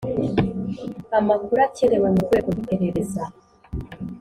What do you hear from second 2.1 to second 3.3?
mu rwego rwiperereza.